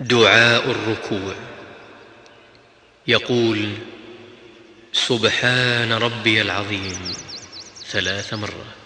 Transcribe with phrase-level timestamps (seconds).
[0.00, 1.34] دعاء الركوع.
[3.06, 3.72] يقول
[4.92, 7.14] سبحان ربي العظيم
[7.86, 8.83] ثلاث مرات.